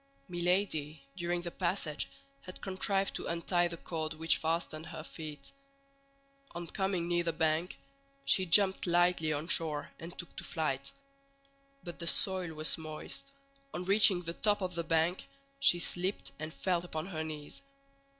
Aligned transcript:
Milady, 0.27 0.99
during 1.15 1.43
the 1.43 1.51
passage 1.51 2.09
had 2.47 2.59
contrived 2.59 3.13
to 3.13 3.27
untie 3.27 3.67
the 3.67 3.77
cord 3.77 4.15
which 4.15 4.37
fastened 4.37 4.87
her 4.87 5.03
feet. 5.03 5.51
On 6.55 6.65
coming 6.65 7.07
near 7.07 7.23
the 7.23 7.31
bank, 7.31 7.77
she 8.25 8.47
jumped 8.47 8.87
lightly 8.87 9.31
on 9.31 9.47
shore 9.47 9.91
and 9.99 10.17
took 10.17 10.35
to 10.37 10.43
flight. 10.43 10.91
But 11.83 11.99
the 11.99 12.07
soil 12.07 12.55
was 12.55 12.79
moist; 12.79 13.31
on 13.75 13.85
reaching 13.85 14.23
the 14.23 14.33
top 14.33 14.63
of 14.63 14.73
the 14.73 14.83
bank, 14.83 15.27
she 15.59 15.77
slipped 15.77 16.31
and 16.39 16.51
fell 16.51 16.83
upon 16.83 17.05
her 17.05 17.23
knees. 17.23 17.61